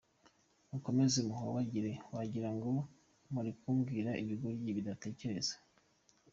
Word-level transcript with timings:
Mukomeze 0.69 1.17
muhobagire 1.27 1.91
wagirango 2.15 2.71
murikubwira 3.33 4.09
ibigoryi 4.23 4.69
bidatekereza. 4.77 5.55